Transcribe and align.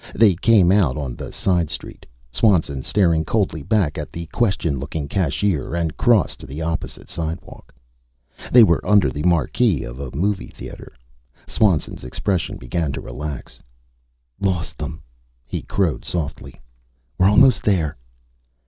They 0.15 0.33
came 0.33 0.71
out 0.71 0.97
on 0.97 1.15
the 1.15 1.31
side 1.31 1.69
street, 1.69 2.07
Swanson 2.31 2.81
staring 2.81 3.23
coldly 3.23 3.61
back 3.61 3.99
at 3.99 4.11
the 4.11 4.25
question 4.33 4.79
looking 4.79 5.07
cashier, 5.07 5.75
and 5.75 5.95
crossed 5.95 6.39
to 6.39 6.47
the 6.47 6.59
opposite 6.59 7.07
sidewalk. 7.07 7.71
They 8.51 8.63
were 8.63 8.83
under 8.83 9.11
the 9.11 9.21
marquee 9.21 9.83
of 9.83 9.99
a 9.99 10.09
movie 10.15 10.47
theater. 10.47 10.93
Swanson's 11.45 12.03
expression 12.03 12.57
began 12.57 12.91
to 12.93 12.99
relax. 12.99 13.59
"Lost 14.39 14.75
them!" 14.79 15.03
he 15.45 15.61
crowed 15.61 16.03
softly. 16.03 16.59
"We're 17.19 17.29
almost 17.29 17.61
there." 17.63 17.95